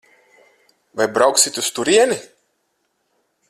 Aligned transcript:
Vai 0.97 1.07
brauksit 1.17 1.59
uz 1.61 1.67
turieni? 1.75 2.19